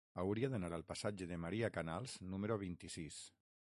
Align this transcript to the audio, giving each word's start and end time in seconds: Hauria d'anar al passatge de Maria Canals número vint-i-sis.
Hauria 0.21 0.47
d'anar 0.53 0.71
al 0.77 0.85
passatge 0.93 1.29
de 1.33 1.39
Maria 1.45 1.71
Canals 1.79 2.19
número 2.35 2.61
vint-i-sis. 2.69 3.25